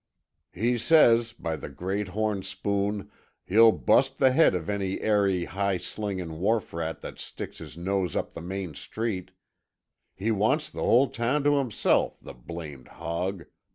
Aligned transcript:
"He 0.51 0.79
sez, 0.79 1.31
by 1.31 1.55
the 1.55 1.69
great 1.69 2.07
horn 2.07 2.41
spoon, 2.41 3.11
he'll 3.45 3.71
bust 3.71 4.17
the 4.17 4.31
head 4.31 4.55
of 4.55 4.67
ary 4.67 5.45
hide 5.45 5.83
slingin' 5.83 6.39
wharf 6.39 6.73
rat 6.73 7.01
that 7.01 7.19
sticks 7.19 7.59
his 7.59 7.77
nose 7.77 8.15
up 8.15 8.33
the 8.33 8.41
main 8.41 8.73
street. 8.73 9.29
He 10.15 10.31
wants 10.31 10.71
the 10.71 10.81
whole 10.81 11.07
town 11.09 11.43
t' 11.43 11.51
himself, 11.53 12.19
the 12.19 12.33
blamed 12.33 12.87
hog!" 12.87 13.45